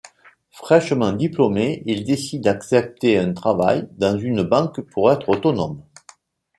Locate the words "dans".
3.99-4.17